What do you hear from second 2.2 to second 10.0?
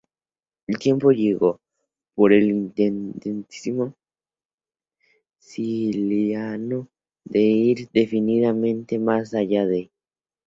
el independentismo siciliano de ir definitivamente más allá de.